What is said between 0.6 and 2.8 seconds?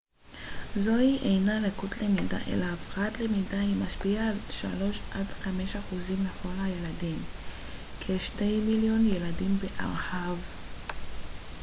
זוהי אינה לקות למידה אלא